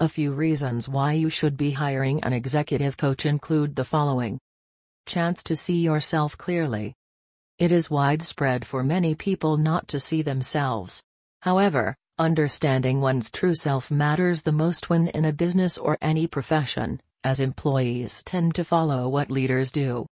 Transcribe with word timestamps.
A 0.00 0.08
few 0.08 0.32
reasons 0.32 0.88
why 0.88 1.12
you 1.12 1.30
should 1.30 1.56
be 1.56 1.70
hiring 1.70 2.20
an 2.24 2.32
executive 2.32 2.96
coach 2.96 3.24
include 3.24 3.76
the 3.76 3.84
following 3.84 4.40
Chance 5.06 5.44
to 5.44 5.54
see 5.54 5.82
yourself 5.82 6.36
clearly. 6.36 6.94
It 7.60 7.70
is 7.70 7.92
widespread 7.92 8.66
for 8.66 8.82
many 8.82 9.14
people 9.14 9.56
not 9.56 9.86
to 9.88 10.00
see 10.00 10.20
themselves. 10.20 11.00
However, 11.42 11.94
understanding 12.18 13.00
one's 13.00 13.30
true 13.30 13.54
self 13.54 13.88
matters 13.88 14.42
the 14.42 14.50
most 14.50 14.90
when 14.90 15.06
in 15.08 15.24
a 15.26 15.32
business 15.32 15.78
or 15.78 15.96
any 16.02 16.26
profession, 16.26 17.00
as 17.22 17.38
employees 17.38 18.24
tend 18.24 18.56
to 18.56 18.64
follow 18.64 19.08
what 19.08 19.30
leaders 19.30 19.70
do. 19.70 20.06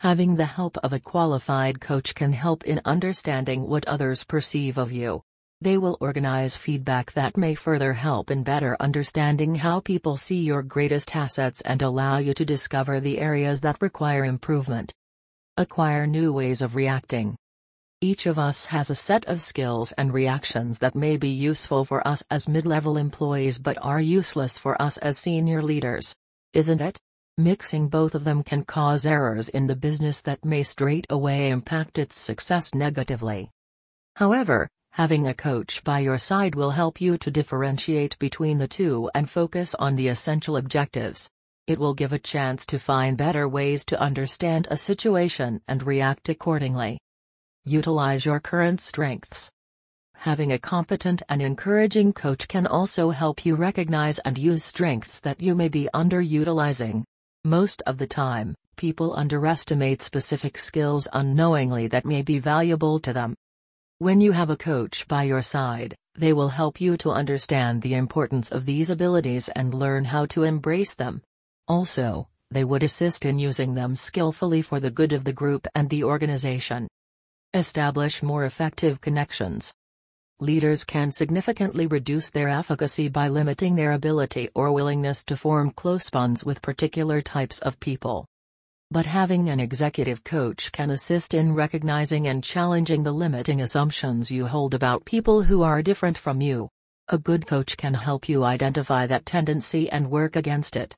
Having 0.00 0.34
the 0.34 0.46
help 0.46 0.76
of 0.78 0.92
a 0.92 0.98
qualified 0.98 1.80
coach 1.80 2.16
can 2.16 2.32
help 2.32 2.64
in 2.64 2.80
understanding 2.84 3.68
what 3.68 3.86
others 3.86 4.24
perceive 4.24 4.78
of 4.78 4.90
you. 4.90 5.22
They 5.62 5.78
will 5.78 5.96
organize 6.00 6.56
feedback 6.56 7.12
that 7.12 7.36
may 7.36 7.54
further 7.54 7.92
help 7.92 8.32
in 8.32 8.42
better 8.42 8.76
understanding 8.80 9.54
how 9.54 9.78
people 9.78 10.16
see 10.16 10.42
your 10.42 10.64
greatest 10.64 11.14
assets 11.14 11.60
and 11.60 11.80
allow 11.80 12.18
you 12.18 12.34
to 12.34 12.44
discover 12.44 12.98
the 12.98 13.20
areas 13.20 13.60
that 13.60 13.80
require 13.80 14.24
improvement. 14.24 14.92
Acquire 15.56 16.04
new 16.04 16.32
ways 16.32 16.62
of 16.62 16.74
reacting. 16.74 17.36
Each 18.00 18.26
of 18.26 18.40
us 18.40 18.66
has 18.66 18.90
a 18.90 18.96
set 18.96 19.24
of 19.26 19.40
skills 19.40 19.92
and 19.92 20.12
reactions 20.12 20.80
that 20.80 20.96
may 20.96 21.16
be 21.16 21.28
useful 21.28 21.84
for 21.84 22.04
us 22.04 22.24
as 22.28 22.48
mid 22.48 22.66
level 22.66 22.96
employees 22.96 23.58
but 23.58 23.78
are 23.80 24.00
useless 24.00 24.58
for 24.58 24.74
us 24.82 24.98
as 24.98 25.16
senior 25.16 25.62
leaders. 25.62 26.16
Isn't 26.54 26.80
it? 26.80 26.98
Mixing 27.38 27.86
both 27.86 28.16
of 28.16 28.24
them 28.24 28.42
can 28.42 28.64
cause 28.64 29.06
errors 29.06 29.48
in 29.48 29.68
the 29.68 29.76
business 29.76 30.22
that 30.22 30.44
may 30.44 30.64
straight 30.64 31.06
away 31.08 31.50
impact 31.50 31.98
its 31.98 32.16
success 32.16 32.74
negatively. 32.74 33.52
However, 34.16 34.68
having 34.92 35.26
a 35.26 35.32
coach 35.32 35.82
by 35.84 36.00
your 36.00 36.18
side 36.18 36.54
will 36.54 36.72
help 36.72 37.00
you 37.00 37.16
to 37.16 37.30
differentiate 37.30 38.18
between 38.18 38.58
the 38.58 38.68
two 38.68 39.10
and 39.14 39.28
focus 39.28 39.74
on 39.76 39.96
the 39.96 40.08
essential 40.08 40.58
objectives. 40.58 41.30
It 41.66 41.78
will 41.78 41.94
give 41.94 42.12
a 42.12 42.18
chance 42.18 42.66
to 42.66 42.78
find 42.78 43.16
better 43.16 43.48
ways 43.48 43.86
to 43.86 44.00
understand 44.00 44.68
a 44.70 44.76
situation 44.76 45.62
and 45.66 45.82
react 45.82 46.28
accordingly. 46.28 46.98
Utilize 47.64 48.26
your 48.26 48.38
current 48.38 48.82
strengths. 48.82 49.50
Having 50.14 50.52
a 50.52 50.58
competent 50.58 51.22
and 51.26 51.40
encouraging 51.40 52.12
coach 52.12 52.46
can 52.46 52.66
also 52.66 53.10
help 53.10 53.46
you 53.46 53.54
recognize 53.54 54.18
and 54.18 54.36
use 54.36 54.62
strengths 54.62 55.20
that 55.20 55.40
you 55.40 55.54
may 55.54 55.68
be 55.68 55.88
underutilizing. 55.94 57.04
Most 57.44 57.82
of 57.86 57.96
the 57.96 58.06
time, 58.06 58.54
people 58.76 59.16
underestimate 59.16 60.02
specific 60.02 60.58
skills 60.58 61.08
unknowingly 61.14 61.86
that 61.88 62.04
may 62.04 62.20
be 62.20 62.38
valuable 62.38 62.98
to 62.98 63.14
them. 63.14 63.34
When 64.02 64.20
you 64.20 64.32
have 64.32 64.50
a 64.50 64.56
coach 64.56 65.06
by 65.06 65.22
your 65.22 65.42
side, 65.42 65.94
they 66.16 66.32
will 66.32 66.48
help 66.48 66.80
you 66.80 66.96
to 66.96 67.12
understand 67.12 67.82
the 67.82 67.94
importance 67.94 68.50
of 68.50 68.66
these 68.66 68.90
abilities 68.90 69.48
and 69.50 69.72
learn 69.72 70.06
how 70.06 70.26
to 70.34 70.42
embrace 70.42 70.92
them. 70.92 71.22
Also, 71.68 72.26
they 72.50 72.64
would 72.64 72.82
assist 72.82 73.24
in 73.24 73.38
using 73.38 73.74
them 73.74 73.94
skillfully 73.94 74.60
for 74.60 74.80
the 74.80 74.90
good 74.90 75.12
of 75.12 75.22
the 75.22 75.32
group 75.32 75.68
and 75.76 75.88
the 75.88 76.02
organization. 76.02 76.88
Establish 77.54 78.24
more 78.24 78.44
effective 78.44 79.00
connections. 79.00 79.72
Leaders 80.40 80.82
can 80.82 81.12
significantly 81.12 81.86
reduce 81.86 82.28
their 82.28 82.48
efficacy 82.48 83.06
by 83.06 83.28
limiting 83.28 83.76
their 83.76 83.92
ability 83.92 84.48
or 84.52 84.72
willingness 84.72 85.22
to 85.22 85.36
form 85.36 85.70
close 85.70 86.10
bonds 86.10 86.44
with 86.44 86.60
particular 86.60 87.20
types 87.20 87.60
of 87.60 87.78
people. 87.78 88.26
But 88.92 89.06
having 89.06 89.48
an 89.48 89.58
executive 89.58 90.22
coach 90.22 90.70
can 90.70 90.90
assist 90.90 91.32
in 91.32 91.54
recognizing 91.54 92.28
and 92.28 92.44
challenging 92.44 93.02
the 93.02 93.10
limiting 93.10 93.62
assumptions 93.62 94.30
you 94.30 94.44
hold 94.44 94.74
about 94.74 95.06
people 95.06 95.40
who 95.40 95.62
are 95.62 95.80
different 95.80 96.18
from 96.18 96.42
you. 96.42 96.68
A 97.08 97.16
good 97.16 97.46
coach 97.46 97.78
can 97.78 97.94
help 97.94 98.28
you 98.28 98.44
identify 98.44 99.06
that 99.06 99.24
tendency 99.24 99.88
and 99.88 100.10
work 100.10 100.36
against 100.36 100.76
it. 100.76 100.90